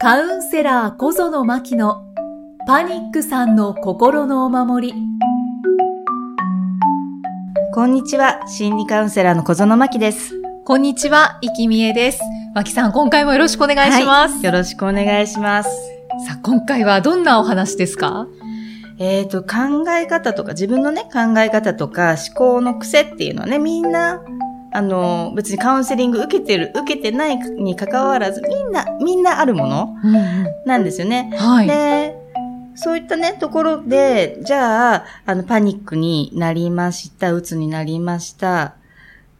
[0.00, 2.04] カウンセラー小園真希の
[2.68, 4.94] パニックさんの心のお守り。
[7.74, 10.40] こんにちは、心理カウンセラーの小園真希です。
[10.64, 12.20] こんにちは、生きみえです。
[12.54, 14.34] 真希さん、今回もよろしくお願いします。
[14.36, 15.68] はいよろしくお願いします。
[16.28, 18.28] さあ、今回はどんなお話ですか？
[19.00, 24.20] えっ、と、考え方とか、自分のね、考え方とか、思考の癖っていうのはね、みんな、
[24.72, 29.96] あの、別にカウンセリング受けてる、受けてないに関わらず、みんな、みんなあるもの
[30.66, 31.32] なんですよね。
[31.36, 31.66] はい。
[31.66, 32.16] で、
[32.74, 38.74] そういったね、ところで、じゃあ、あの、パニックになりました、鬱になりました。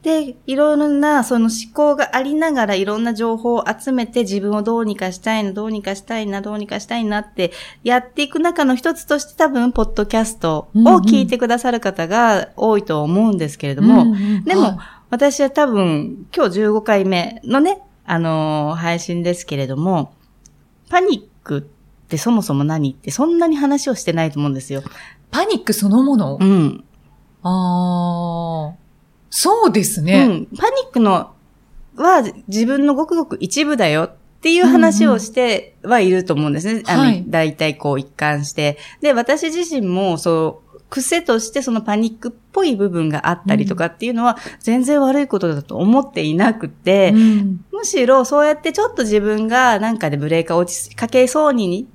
[0.02, 7.52] で、いろんな、その思考がありながら、いろんな情報を集めて、自分をどうにかしたいな、どうにかしたいな、どうにかしたいなって、
[7.84, 20.12] やっていく中の一つとして、多分、ポッドキャストを聞いてくださる方が多いと思うんですけれども、うんうんでも、はい私は多分、今日15回目のね、あのー配信ですけれども、
[20.90, 21.62] パニックっ
[22.08, 24.82] てそもそも何ってそんなに話をしてないと思うんですよ。
[25.30, 26.84] パニックそのもの、うん。
[27.42, 28.76] ああ、
[29.30, 30.26] そうですうね。
[30.26, 30.46] ん。
[30.46, 31.32] パニックの
[31.96, 36.82] は自分のごくごく一部だよっていう話をしてはいると思うんですね。
[36.86, 38.78] あの、はい大体こう一貫して。
[39.00, 47.64] で、私自身もそう、癖としてそのパニックっぽい部分があったりとかっていうのは全然悪いことだと思っていなくて、うん。
[47.72, 51.88] むしろそうやってちょっと自分がなんかでブレーカー落ちかけそうに、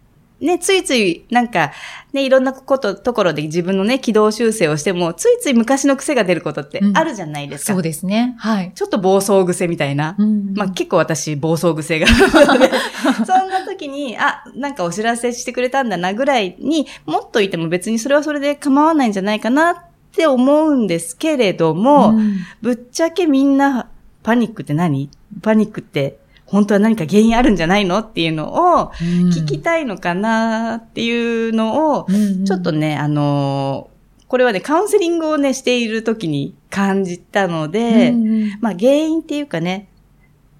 [0.43, 1.71] ね、ついついなんか
[2.11, 7.73] ね、いろんなこと、ところで自分のね、軌道修正をしても、ついつい昔の癖が出ることってあるじゃないですか。
[7.73, 8.35] そうですね。
[8.37, 8.71] はい。
[8.75, 10.15] ちょっと暴走癖みたいな。
[10.19, 12.71] うんまあ結構私暴走癖があるので、
[13.25, 19.75] そんな時に、あ、なんかお知らせしてくれたんだなぐらいに、もっといても別にそれはそれで構わないんじゃないかなっ
[20.11, 23.87] て思うんですけれども、うんぶっちゃけみんな、
[24.21, 25.09] パニックって何？
[25.41, 26.17] パニックって
[26.53, 33.93] 本当は何か原因あるんじゃないのっていうのを聞きたいのかなっていうのを、うんちょっとね、あのー
[34.27, 39.87] これはね、カウンセリングをね、している時に感じたので、うんうんまあ原因っていうかね、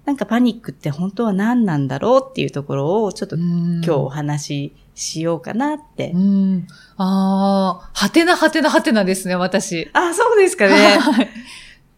[0.04, 6.10] なんかパニックって本当は何なんだろうっていうところをちょっと今日お話ししようかなって。
[6.12, 6.66] うん。
[6.96, 9.90] ああ、はてなはてなはてなですね、私。
[9.92, 10.98] あ、そうですかね。
[10.98, 11.28] はい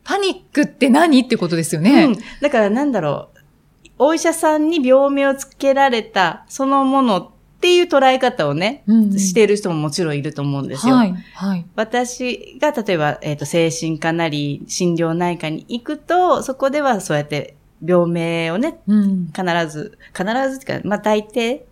[0.07, 2.05] パニックって何ってことですよね。
[2.05, 2.17] うん。
[2.41, 3.36] だからなんだろう。
[3.99, 7.29] お医者さんに病名をつけられたそのものっ
[7.61, 10.95] ていう捉え方をね、うんしている人ももちろんいると思うんですよ。
[10.95, 11.15] はい。
[11.35, 11.67] はい。
[11.75, 19.27] 私が例えば、えっ、と、精神科なり心療内科に行くと、そこではそうやって病名をね、うん。
[19.35, 21.63] 必ず、必ずっていうか、まあ大抵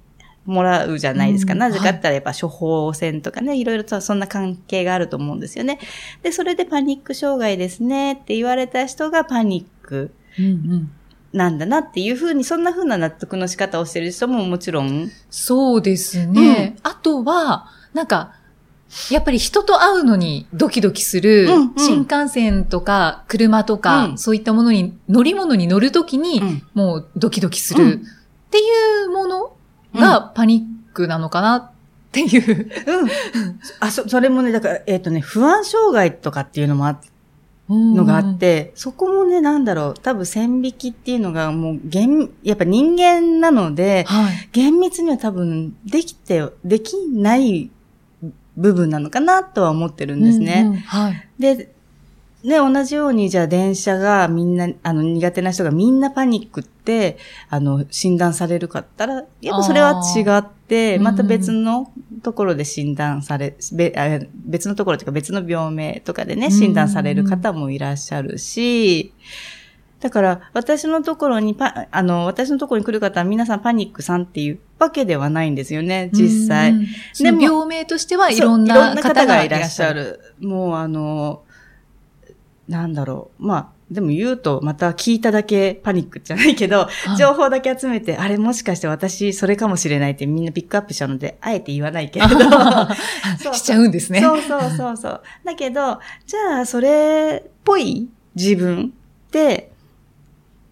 [0.47, 1.53] もらうじゃないですか。
[1.53, 5.79] うんなぜかって言ったらやっぱ処方箋とかね、いろいろとそんな関係があると思うんですよね。
[6.23, 10.91] で、それでパニック障害ですねって言われた人がパニックうんうん
[11.34, 15.11] なんだなっていうふうに、そんなふうな納得の仕方をしてる人ももちろん。
[15.31, 16.77] そうですね。
[16.84, 18.34] あとは、なんか、
[19.11, 27.95] やっぱり人と会うのにドキドキする、うんうん新幹線とか車とか、うんそういったものに、乗り物に乗るときに、うんもうドキドキするうんっ
[28.51, 28.62] てい
[29.06, 29.56] うもの
[29.93, 31.71] がパニックなのかなっ
[32.12, 32.71] ていう。
[32.87, 33.11] うん。
[33.81, 36.99] あ、そ、それもね、だから、えっ、とね、不安障害とかっていうのもあの
[37.69, 44.49] のがあっ、て、そこもね、なんだろう、多分線引きっていうのがもう、厳、やっぱ人間なので、はい。
[44.53, 47.71] 厳密には多分、できて、できない
[48.57, 50.65] 部分なのかなとは思ってるんですね。
[50.67, 51.29] うんうんはい。
[51.39, 51.74] で、
[52.44, 57.16] ね、同じように、じゃあ電車がみんな、あの、苦手な人がみんなパニックって、
[57.49, 61.91] あの、診断されるかったら、やっぱそれは違って、また別の
[62.22, 69.15] ところで診断され、べあ別のところというか別の病名とかでね、うん診断される方もいらっしゃるし、
[70.00, 76.72] だから、私のところにパ、あの、私のところに来る方は皆さんパニックさんっていうわけではないんですよね、実際。
[76.72, 76.87] うん。
[77.19, 80.21] でも、病名としてはいろんなん方がいらっしゃる。
[80.41, 80.47] る。
[80.47, 81.44] もうあの、
[82.69, 83.47] なんだろう。
[83.47, 92.34] まあ、でも言うとまた聞いただけパニックじゃないけど、い情報だけ集めて、あれもしかして私それかもしれないってみんなピックアップしたので、あえて言わないけれど。
[93.53, 94.21] しちゃうんですね。
[94.21, 95.22] そうそうそうそう。
[95.45, 98.93] だけど、じゃあそれっぽい自分
[99.27, 99.71] って、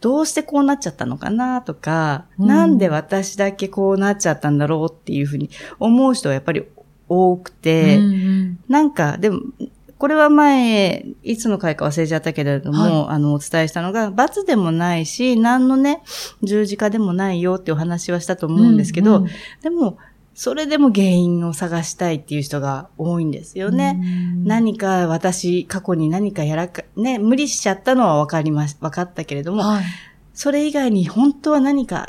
[0.01, 5.49] どうしてこうなっちゃったのかなとか、うんなんで私だけこうなっちゃったんだろうっていうふうに
[5.79, 6.65] 思う人はやっぱり
[7.09, 9.41] 多くて、うんうんなんか、でも、
[10.03, 16.03] これは前、いつの回か忘れちゃったけれども、はあの、お伝えしたのが、罰でもないし、何のね、
[16.43, 19.31] 十字架でもないよってお話はしたと思うんですけど、うんうん
[19.63, 19.99] でも、
[20.35, 24.01] それでも原因を探したいっていう人が多いんですよね。
[24.03, 24.05] う
[24.41, 29.85] ん何か私、過去に何かやらか、ね、無理しちゃったのは分かりまし、分かったけれども、はい。
[30.35, 32.09] それ以外に本当は何か、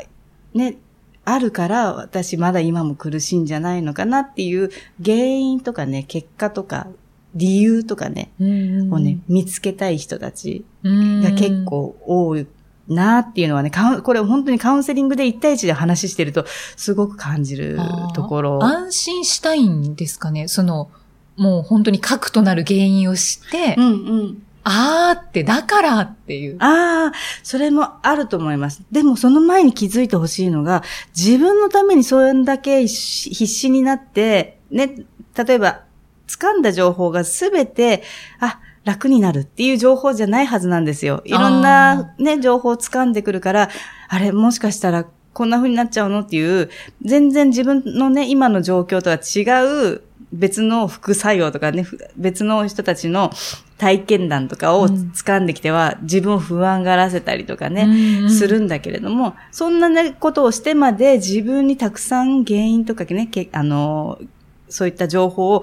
[0.52, 0.78] ね、
[1.24, 4.70] あるから私まだ今も苦しいんじゃないのかなっていう
[5.00, 6.88] 原因とかね、結果とか
[7.34, 12.46] 理由とかね、うんをね、見つけたい人たちが結、構多い
[12.88, 13.70] なっていうのはね、
[14.02, 16.44] これ本当にカウンセリングで1対1で話してると
[16.76, 17.78] すごく感じる
[18.14, 18.64] ところ。
[18.64, 20.48] 安心したいんですかね？
[20.48, 20.90] その、
[21.36, 23.92] もう本当に核となる原因を知って、うんう
[24.22, 24.42] ん。
[24.66, 26.56] あーって、だからっていう。
[26.58, 28.82] ああ、それもあると思います。
[28.90, 30.82] でもその前に気づいてほしいのが、
[31.14, 35.04] 自分のためにそれだけ必死になって、ね、
[35.36, 35.82] 例えば、
[36.28, 38.02] 掴んだ情報がすべて、
[38.40, 41.22] あ、楽になるっていう情報じゃないはずなんですよ。
[41.24, 43.70] いろんなね、情報を掴んでくるから、
[44.08, 46.70] あれ、もしかしたらこんな風になっちゃうのっていう、
[47.02, 50.02] 全然自分のね、今の状況とは違う
[50.34, 53.30] 別の副作用とかね、ふ別の人たちの
[53.78, 57.86] 体験談とかを掴んできては、自分を不安がらせたりとかね、
[58.22, 64.18] ねするんだけれども、そんなね、ことをしてまで自分にたくさん原因とかね、けあの、
[64.74, 65.62] そういった情報を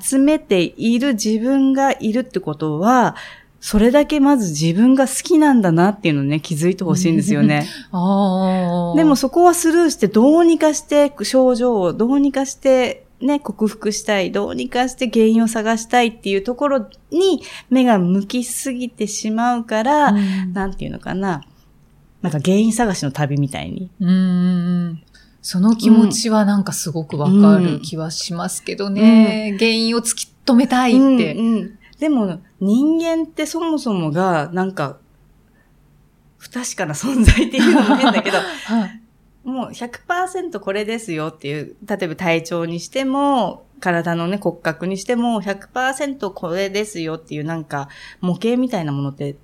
[0.00, 3.16] 集めている自分がいるってことは、
[3.60, 7.66] それだけまず自分が好きなんだなっていうのをね、気づいてほしいんですよね。
[8.96, 21.42] でもそこはスルーしてどうにかして症状をどうにかしてね、克服したい、どうにかして原因を探したいっていうところに目が向きすぎてしまうから、うん、なんていうのかな。
[22.20, 23.90] なんか原因探しの旅みたいに。
[24.00, 25.02] うんうん。
[25.42, 29.56] その気持ちはなんかすごくわかる気はしますけどね。
[29.58, 31.34] 原因を突き止めたいって。
[31.34, 34.98] うんうんでも人間ってそもそもがなんか
[36.36, 39.02] 不確かな存在っていうのも変だけど、 はい
[39.44, 47.88] もう100%これですよっていう、例えば体調にしても、体のね、骨格にしても100%これですよっていうなんか
[48.20, 49.36] 模型みたいなものって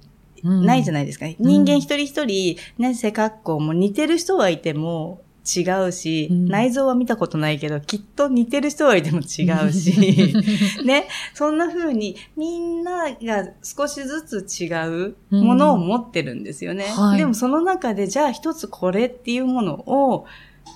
[0.45, 1.27] ないじゃないですか。
[1.39, 5.21] 人間一人一人、ね、背格好も似てる人はいても
[5.56, 10.35] 違うし、うん内臓は見たことないけど、きっと似てる人はいても違うし、
[10.85, 14.69] ね、そんな風にみんなが少しずつ違
[15.06, 16.85] うものを持ってるんですよね。
[16.85, 20.27] はいでもその中で、じゃあ一つこれっていうものを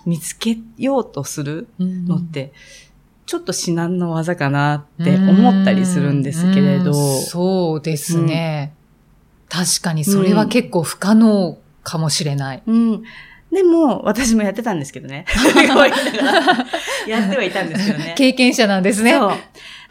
[0.06, 2.52] 見つけようとするのって、
[3.26, 6.90] ちょっと至難の技かなって思ったりするんですけれど。
[6.90, 8.74] うんそうですね、
[9.48, 12.62] 確かにそれは結構不可能かもしれない。
[12.66, 13.02] うん。
[13.52, 15.26] でも、私もやってたんですけどね。
[17.06, 18.14] やってはいたんですけどね。
[18.16, 19.12] 経験者なんですね。
[19.12, 19.32] そう。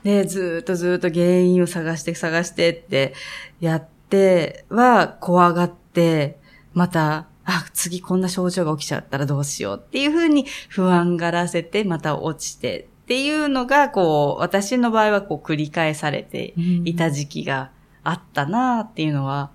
[0.03, 3.13] で、ずーっとずーっと原因を探して探してって
[3.59, 6.39] やっては怖がって、
[6.73, 17.69] また、あ、次こんな症状が起きちゃったらどうしようっていうふうに不安がらせて、また落ちてっていうのが、こう、私の場合はこう繰り返されていた時期が
[18.03, 19.51] あったなっていうのは、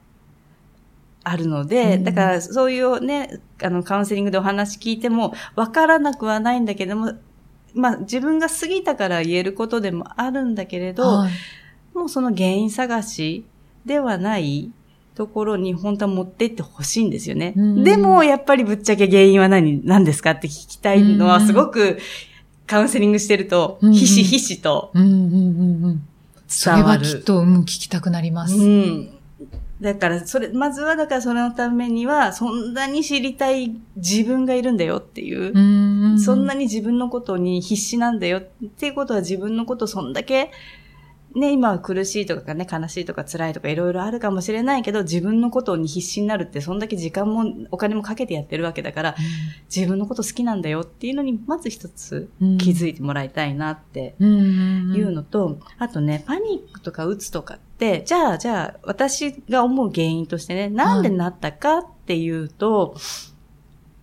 [1.29, 7.15] あるので、うんだからそういうね、あの、カウンセリングでお話聞いても、わからなくはないんだけども、
[7.75, 11.33] まあ自分が過ぎたから言えることでもあるんだけれど、はい
[11.97, 13.47] もうその原因探し
[13.87, 14.71] ではない
[15.15, 17.55] ところに本当は持ってってほしいんですよね。
[17.57, 21.99] うんでもやっぱりぶっちゃけ原因は何、何ですかって聞きたいのはうんすごく
[22.67, 26.07] カウンセリングしてると、うんひしひしとうんうんうんうん。
[26.47, 26.83] それ。
[26.83, 28.55] はきっと、うん、聞きたくなります。
[28.55, 29.16] うん。
[29.81, 35.53] だから、それ、まずは、だからそれのためには、そんなに知りたい自分がいるんだよっていう。
[35.55, 36.19] うん。
[36.19, 40.51] そんなに自分のことに必死なんだよっていうことは自分のことそんだけ、
[41.37, 49.17] ね、今は苦しいとかね、悲しいとか辛いとかいろいろあるかもしれないけど、自分のことに必死になるって、そんだけ時間もお金もかけてやってるわけだから、
[49.75, 52.59] 自分のこと好きなんだよっていうのに、まず一つうん。
[52.59, 62.97] 気づいてもらいたいなっていうのと、あとね、パニックとかうつとかって、じゃあ、じゃあ、私が思う原因としてね、なんでなったかっていうと、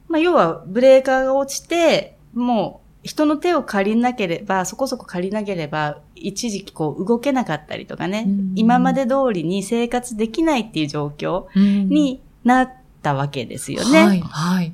[0.08, 14.06] まあ、要は、ブレーカーが落ちて、もう、人の手を借りなければ、そこそこ借りなければ、一時期こう動けなかったりとかね、うん今まで通りに生活できないっていう状況うんになったわけですよね。
[14.06, 14.74] はい、はい。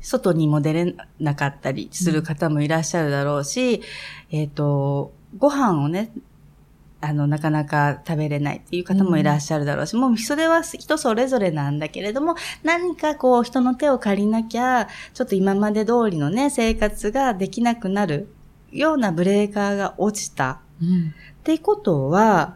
[0.00, 3.82] 外にも出れなかったりする方もいらっしゃるだろうし、
[4.30, 6.10] えっ、と、ご飯をね、
[7.02, 18.32] あの、なかなか食べれないっていう方もいらっしゃるだろうし、もうそれは人それぞれなんだけれども、何かこう人の手を借りなきゃ、ちょっと今まで通りのね、生活ができなくなる
[18.70, 20.60] ようなブレーカーが落ちた。
[20.80, 22.54] うんってことは、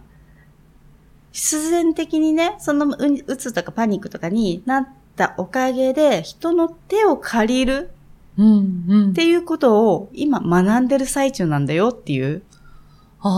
[1.33, 7.91] 必然的にね、そのううつとかパニックとかになったおかげで、人の手を借りる。
[8.39, 9.11] うんうん。
[9.11, 12.43] っていうことを今学んでる最中なんだよっていう。
[13.21, 13.31] ああ、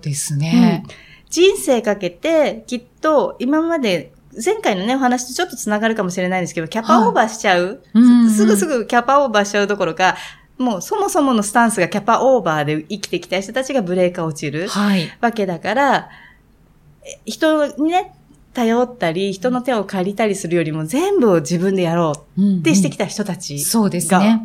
[0.00, 0.84] そうですね。
[1.28, 4.12] 人生かけてきっと今まで
[4.44, 10.16] 前回のね、お話とちょっと繋がるかもしれないんですけど、キャパオーバーしちゃう、うんすぐすぐキャパオーバーしちゃうどころか、
[10.58, 15.08] もうそもそものスタンスがキャパオーバーで生きてきた人たちがブレーカー落ちるはい。
[15.20, 16.10] わけだから、
[17.02, 18.12] え人にね、
[18.52, 24.42] 頼ったり、人の手を借りたりするよりも全部を自分でやろうってしてきた人たちそうですね。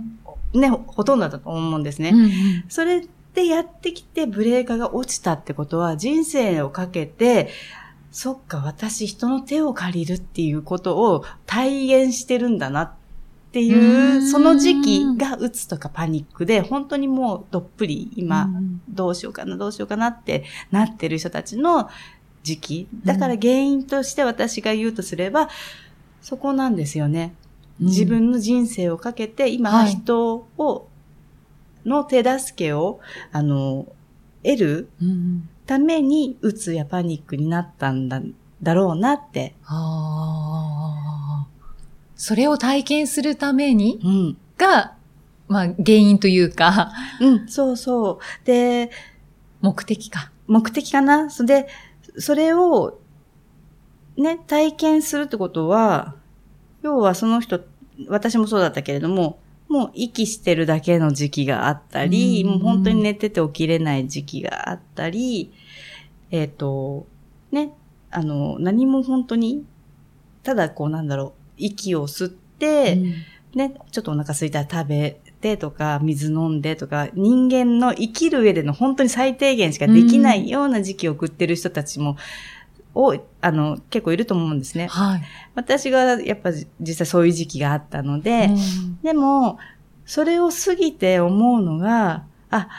[0.54, 2.10] ね、ほとんどだと思うんですね。
[2.10, 2.32] うんうん
[2.70, 7.50] それでやってきてブレーカーが落ちたってことは人生をかけて、
[8.12, 12.94] そっか、私人の手を借りるっていうことを体現してるんだなっ
[13.52, 14.28] ていうう、ん。
[14.30, 18.82] その時期がうつとかパニックで、本当にもうどっぷり今、うん。
[18.88, 21.90] どうしようかな、どうしようかなってなってる人たちの
[22.42, 22.88] 時期。
[23.04, 25.50] だから原因として私が言うとすれば、
[26.22, 27.34] そこなんですよね。
[27.82, 29.90] 自分の人生をかけて、今はい。
[29.90, 30.88] 人を、
[31.86, 33.00] の手助けを、
[33.32, 33.88] あの、
[34.44, 34.90] 得る
[35.66, 38.22] ために、うつやパニックになったんだ、
[38.62, 39.56] だろうなって。
[39.66, 41.48] ああ。
[42.16, 44.38] それを体験するためにうん。
[44.58, 44.96] が、
[45.48, 48.46] まあ、原因というか、うん、そうそう。
[48.46, 48.90] で、
[49.62, 50.32] 目的か。
[50.48, 51.68] 目的かなそれで、
[52.18, 53.00] それを、
[54.18, 56.16] ね、体験するってことは、
[56.82, 57.62] 要はその人、
[58.08, 59.40] 私もそうだったけれども、
[59.76, 62.50] もう息してるだけの時期があったり、うん。
[62.52, 65.52] もう本当に寝てて起きれない時期があったり、
[66.32, 67.08] えっ、と、
[67.52, 67.74] ね、
[68.10, 69.66] あの、何も本当に、
[70.44, 73.60] ただこうなんだろう、息を吸って、うん。
[73.60, 82.16] ね、ちょっとお腹空いたら食べてとか、水飲んでとか、人間の生きる上での本当に最低限しかできないような時期を送ってる人たちも、
[82.96, 84.88] 多い、あの、結構いると思うんですね。
[84.88, 85.22] はい。
[85.54, 89.60] 私がやっぱ実際そういう時期があったので、うんでも、
[90.06, 92.70] それを過ぎて思うのが、あ、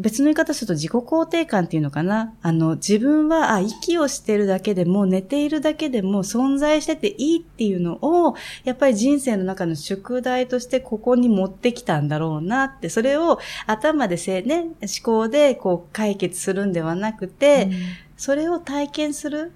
[0.00, 8.34] 別の言い方すると自己肯定感っていうのかなあの、自分は、あ、息をしてるだけでも、寝ているだけでも存在してていいっていうのを、
[8.64, 14.72] やっぱり人生の中の宿題としてここに持ってきたんだろうなって、それを頭でせ、ね、思
[15.04, 17.68] 考でこう解決するんではなくて、
[18.20, 19.50] それを体験する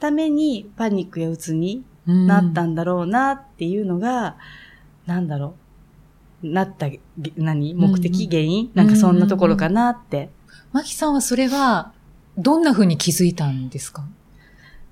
[0.00, 4.36] ためにパニックや鬱にうんなったんだろうなっていうのが、
[5.06, 5.54] なんだろ
[6.42, 6.48] う。
[6.48, 6.98] なった、げ
[7.36, 7.74] 何？
[7.74, 10.30] 目的、うん原因なんかそんなところかなって。
[10.72, 11.92] マキさんはそれは、
[12.36, 14.02] どんな風に気づいたんですか？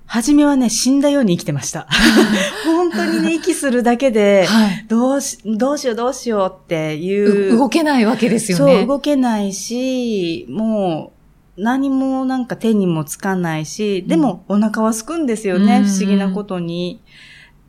[0.05, 1.85] 初めはね、死んだように生きてました。
[2.65, 4.85] 本当にね、息するだけで、はい。
[4.87, 7.57] どうし、どうしようどうしようっていうう。
[7.57, 8.85] 動けないわけですよそう、ね。
[8.85, 11.16] 動けないし、もう、
[11.57, 17.01] 何もなんか手にもつかないし、でもお腹は空くんですよね、うん不思議なことに。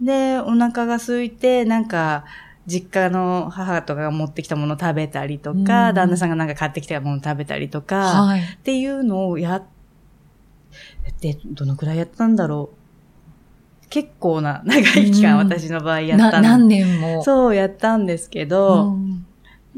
[0.00, 2.24] で、お腹が空いて、なんか、
[2.66, 8.40] 実家の母とかが持ってきたものを食べたりとか、うん旦那さんがなんか買ってきたものを食べたりとか、はい。
[8.42, 9.62] っていうのをやっ
[11.20, 12.78] て、どのくらいやったんだろう。
[13.88, 17.22] 結構な長い期間、うん私の場合やったな、の何年も。
[17.24, 19.24] そうやったんですけど、うん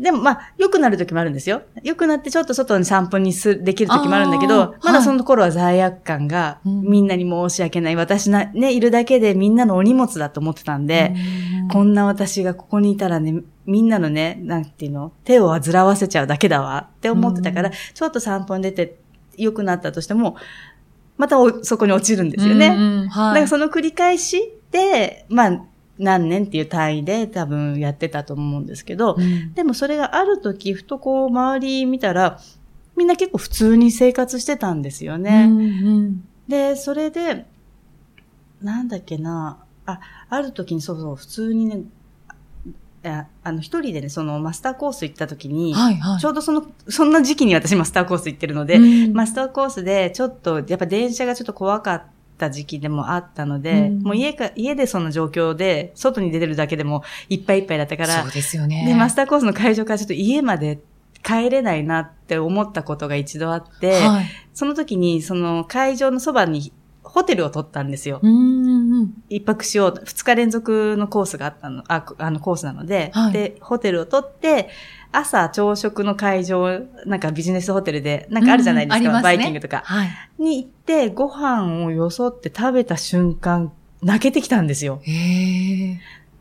[0.00, 1.61] でもまあ、良くなる時もあるんですよ。
[1.83, 7.97] 良くなってちょっと外に散歩にす、できる時もあるんだけあどー、まだその頃は罪悪感が、うんみんなに申し訳ない。
[7.97, 11.14] 私な、ね、いるだけでみんなのお荷物だと思ってたんで、
[11.62, 18.97] うんこんな私がここにいたらね、みんなのね、なんていうの、手を煩わせちゃうだけだわって思ってたから、うんちょっと散歩に出て
[19.37, 20.37] 良くなったとしても、
[21.19, 22.69] またおそこに落ちるんですよね。
[22.69, 23.35] うんうんはい。
[23.35, 25.64] だからその繰り返しで、まあ、
[26.00, 32.40] 何年っていう単位で多分やってたと思うんですけど、うんでもそれがある時、ふとこう周り見たら、
[32.97, 35.47] みんな結構普通に生活してたんですよね。
[35.49, 37.47] うんうんで、それで、
[38.61, 41.83] なんだっけな、あ、ある時にそうそう、普通にね、
[43.04, 46.21] ああの、一人でね、そのマスターコース行った時に、はいはい。
[46.21, 52.02] ちょうどその、そんな時期に私マスターコース行ってるので、うんマスターコースでちょっと、やっぱ電車がちょっと怖かっ
[52.41, 58.85] た時期でもあったので、うんもう家か、家でその状況で、外に出てるだけでもいっぱいいっぱいだったからそう、ですよね。
[58.87, 60.81] で、マスターコースの会場からちょっと家まで
[61.23, 64.27] 帰れないなって思ったことが一度あって、はい。
[64.55, 68.21] その時にその会場のそばにホテルを取ったんですよ。
[69.28, 73.33] 一泊しようと、二日連続のコースがあったの、あ、あのコースなので、はい。
[73.33, 74.69] で、ホテルを取って、
[75.12, 79.23] 朝朝食の会場、なんかビジネスホテルで、なんかあるじゃないですか、うんすね。
[79.23, 79.83] バイキングとか。
[79.85, 80.09] はい。
[80.38, 85.00] に行って、ご飯をよそって食べた瞬間、泣けてきたんですよ。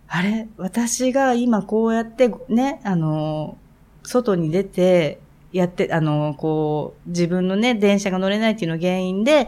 [0.08, 0.48] あれ？
[0.58, 3.58] 私が今こうやってね、あの、
[4.04, 5.20] 外に出て、
[5.52, 9.48] やって、あの、こう、自分のね、電車が乗れないっていうのが原因で、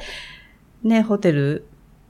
[0.83, 1.65] ね、ホテル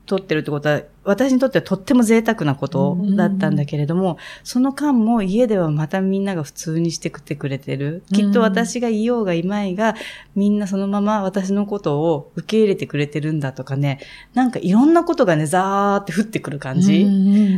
[0.05, 8.03] 取ってるってことは、私にとってはとっても贅沢なことだったんだけれども、その間も家ではまたみんなが普通にしてくってくれてる。
[8.13, 9.95] きっと私がいようがいまいが、
[10.35, 13.99] みんなそのまま私のことを受け入れてくれてるんだとかね、
[14.33, 17.07] なんかいろんなことがね、ザーって降ってくる感じ。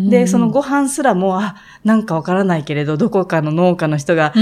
[0.09, 4.33] で、そのご飯すらも、あ、なんかわからないけれど、どこかの農家の人が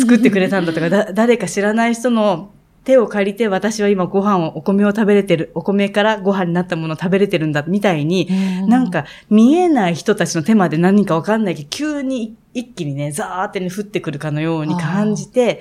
[0.00, 2.50] 作ってくれたんだとか、だ誰か知らない人の
[2.88, 8.30] 手を借りて私は今ご飯を、お米を食べれてる、お米からご飯になったものを食べれてるんだ、みたいに、
[8.66, 15.60] なんか見えない人たちの手まで何かわかんないけど、急に一気にね、ザーってね、降ってくるかのように感じて、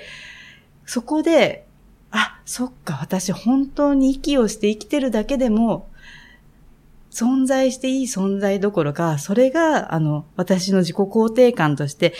[0.86, 1.66] そこで、
[2.12, 5.90] あ、そっか、私本当に息をして生きてるだけでも、
[7.12, 12.14] 存在していい存在どころか、それが、あの、私の自己肯定感として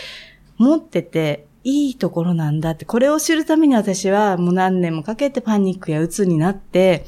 [0.58, 7.06] 持ってて、いいところなんだって、これを知るために私はもう何年もかけてパニックや鬱になって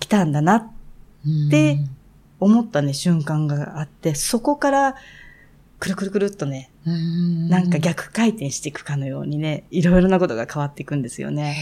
[0.00, 0.70] きたんだなっ
[1.50, 1.78] て
[2.40, 4.94] 思ったね、瞬間があって、そこから
[5.80, 11.54] くるくるくるっとね、なんか逆回転していくかのようにね、いろいろなことが変わっていくんですよね。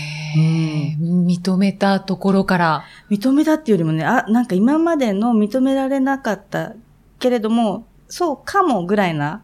[1.02, 2.84] うん、認めたところから。
[3.10, 6.74] 認めたっていうよりもね、あ、なんか今までの認められなかった
[7.18, 9.42] けれども、そうかもぐらいな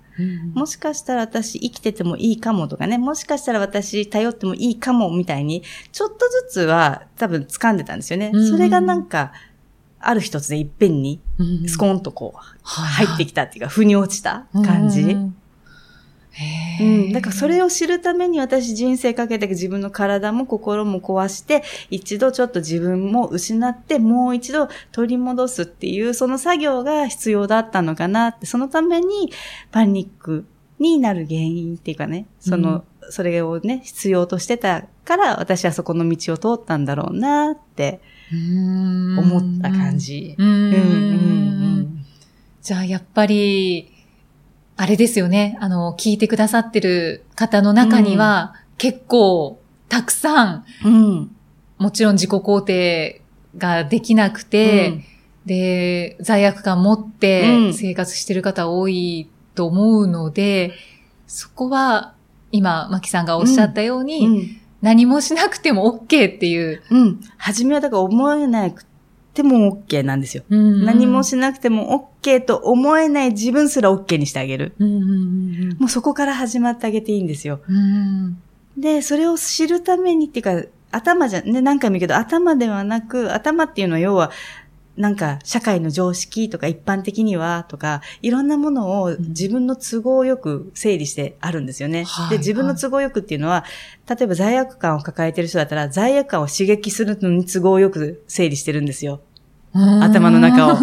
[0.55, 8.33] もしかしたら私生きててもいいかもとかね、もしかしたら私頼ってもいいかもみたいに、ちょっとずつは多分掴んでたんですよね。
[8.51, 9.33] それがなんか、
[10.01, 11.21] ある一つでいっぺんに、
[11.67, 15.17] スコーンとこう、入ってきたっていうか、腑に落ちた感じ。
[16.81, 17.13] うん。
[17.13, 29.33] だからそれを知るために私人生かけて自分の体も心も壊して、一度ちょっと自分も失って、もう一度取り戻すっていう、その作業が必要だったのかなって、そのために
[29.71, 30.47] パニック
[30.79, 40.35] になる原因っていうかね、その、うん、それをね、必要としてたから私はそこの道を通ったんだろうなって思った感じ。
[40.39, 42.05] うんうんうん、
[42.63, 43.93] じゃあやっぱり、
[44.79, 45.59] あれですよね。
[45.61, 51.37] あの、聞いてくださってる方の中には、うん、結構、たくさん、うん、
[51.79, 53.23] もちろん自己肯定
[53.57, 55.05] ができなくて、うん、
[55.47, 60.75] で、罪悪感持って生活してる方多いと思うので、
[61.27, 62.15] そこは、
[62.53, 66.85] 今、マキさんがおっしゃったように、何もしなくても OK っていう。
[66.89, 67.21] うん。
[67.37, 68.85] 初めはだから思えなく
[69.39, 70.43] ても OK なんですよ。
[70.51, 74.75] うんうん、何もしなくても OK と思えない自分すら OK にしてあげる。
[74.79, 75.05] うんうんう
[75.75, 77.61] ん、もうそこから始まってあげていいんですよ。
[77.69, 78.39] うん、
[78.77, 84.31] で、それを知るためにっていうか、頭じゃ、ね、何回も言うけど、頭ではなく、頭っていうのは要は、
[84.99, 92.05] なんか、社会の常識とか一般的にはとか、いろんなものを自分の都合よく整理してあるんですよね。
[92.25, 93.65] うん、で、自分の都合よくっていうのは、
[94.09, 99.21] 例えば罪悪感を抱えてる人だったら、罪悪感を刺激するのに都合よく整理してるんですよ。
[100.03, 100.77] 頭の中を。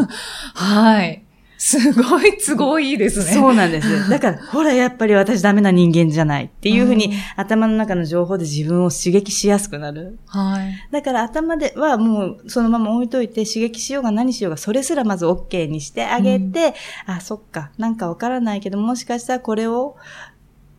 [0.53, 1.25] はい。
[1.57, 3.25] すごい都合いいですね。
[3.25, 3.87] そうなんです。
[4.09, 10.19] だから、ほら、やっぱり私ダメな人間じゃないっていうふうに、頭の中の情報で自分を刺激しやすくなる。
[10.27, 10.73] はい。
[10.91, 16.75] だから頭ではもうそのまま置いといて刺激しようが何しようが、それすらまず OK にしてあげて、
[17.07, 19.95] うん、あ、そっか、なんかわからないけど、もしかしたらこれを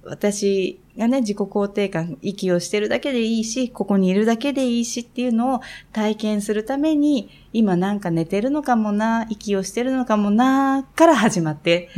[0.05, 5.61] 私がね、自己肯定感、息をしてるだけでいいし、ここにいるだけでいいしっていうのを
[5.93, 11.91] 体験するために、今なんか寝てるのかもな、息をしてるのかもな、から始まって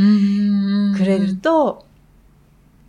[0.97, 1.87] くれると、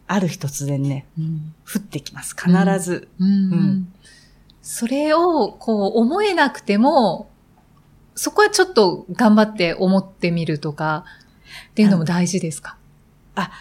[0.08, 2.36] ある日突然ね、うん、降ってきます。
[2.36, 3.08] 必ず。
[3.20, 3.94] うん、うん、
[4.62, 7.30] それを、こう、思えなくても、
[8.16, 11.06] そこはちょっと頑張って思ってみるとか、
[11.72, 12.78] っていうのも大事ですか？
[13.36, 13.52] あ、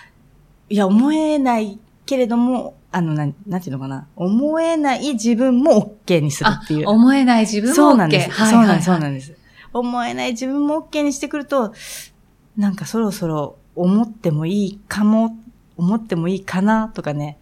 [0.68, 4.08] いや、思えないけれども、あの、なん、なんていうのかな。
[4.16, 6.88] 思えない自分も OK にするっていう。
[6.88, 7.76] 思えない自分も OK。
[7.76, 8.30] そうなんです。
[8.30, 8.86] はい、そうなんです。
[8.86, 9.36] そうなんです。
[9.74, 11.74] 思えない自分も OK にしてくると、
[12.56, 15.36] なんかそろそろ思ってもいいかも、
[15.76, 17.36] 思ってもいいかなとかね、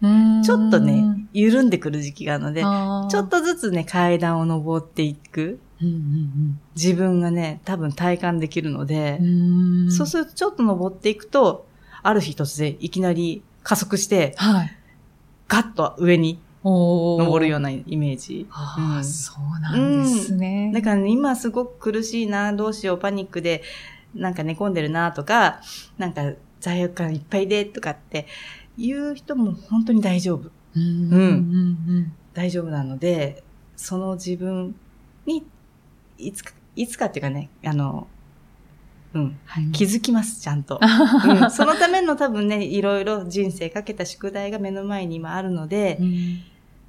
[0.45, 5.61] ちょっとね、緩んでくる時期があるので、ちょっとずつね、階段を登っていく。
[6.75, 9.21] 自分がね、多分体感できるので、
[9.89, 11.65] そうするとちょっと登っていくと、
[12.03, 14.71] ある日突然いきなり加速して、はい、
[15.49, 18.47] ガッと上に登るようなイメージ。
[18.49, 20.67] ああ、うん、そうなんですね。
[20.67, 23.63] うん、だから、ね、今すごく苦しいな、どうしよう、パニックで、
[24.15, 25.59] なんか寝込んでるなとか、
[25.97, 28.25] なんか罪悪感いっぱいでとかって
[28.77, 30.49] 言う人も本当に大丈夫。
[30.73, 31.11] うん。
[31.11, 33.43] うん、大丈夫なので、
[33.75, 34.77] その自分
[35.25, 35.45] に、
[36.17, 38.07] いつか、いつかっていうかね、あの、
[39.17, 41.51] うん、はい、気づきます、ちゃんと、 うん。
[41.51, 46.39] そのための多分ね、いろいろ人生かけた宿題が目の前に今あるので、うん、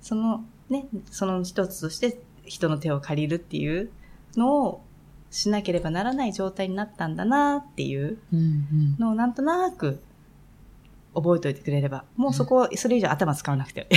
[0.01, 3.91] そのね、その一つとして人の手を借りるっていう
[4.37, 4.83] のを
[5.31, 8.19] しなければならない状態になったんだなっていう
[8.99, 10.01] のをなんとなく
[11.15, 13.89] 覚えておいてくれれば、もうそこ、それ以上頭使わなくて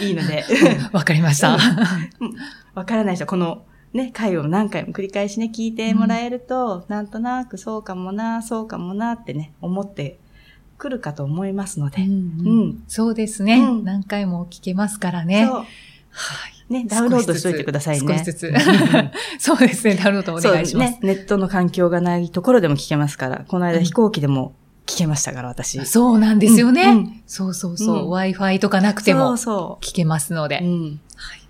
[0.00, 0.44] いいので。
[0.92, 1.58] わかりました。
[2.74, 3.64] わからない人、この
[3.94, 10.18] ね、回を何回も繰り返しね、聞いてもらえると、うん、なんとなくそうかもな、そうかもなってね、思って
[10.78, 12.02] くるかと思いますので。
[12.02, 15.46] うん、うん、そうですね、うん、何回も聞けますからね。
[15.46, 15.56] そう。
[15.58, 15.64] は
[16.48, 16.72] い。
[16.72, 18.18] ね、ダウンロードしといてくださいね。
[18.18, 18.52] 少しずつ。
[19.38, 20.92] そうですね、ダウンロードお願いします。
[20.94, 24.54] ね、ネットの環境がないところでも聞けますから、この間飛行機でも
[24.86, 25.86] 聞けましたから、私。
[25.86, 26.82] そうなんですよね。
[26.82, 28.12] うんうん、そうそうそう。
[28.12, 29.36] Wi-Fi とかなくても
[29.80, 30.58] 聞けますので。
[30.58, 31.43] そうそうはい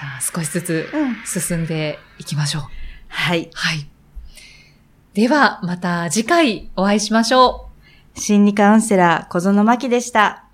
[0.00, 0.88] じゃあ少しずつ
[1.26, 2.62] 進んでいきましょう。
[3.08, 3.50] はい。
[3.52, 3.86] はい。
[5.12, 7.68] では、また次回お会いしましょ
[8.16, 8.18] う。
[8.18, 10.49] 心理カウンセラー小園真希でした。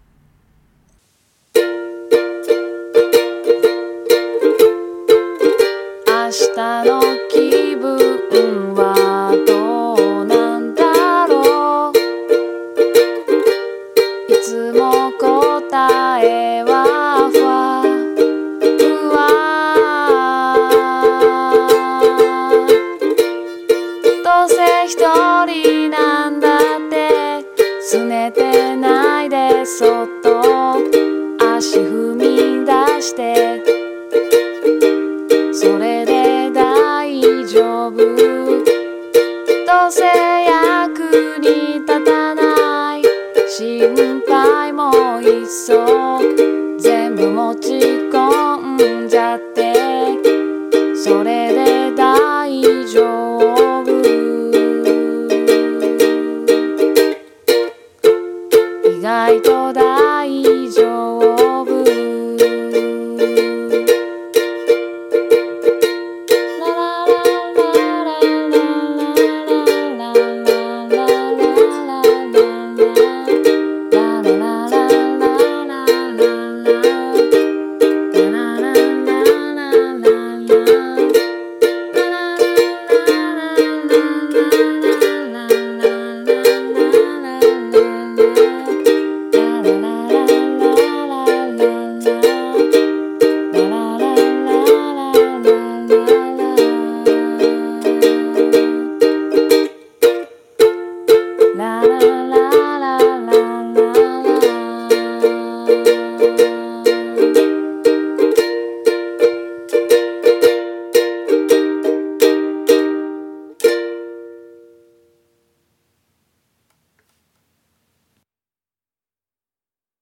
[35.66, 36.15] それで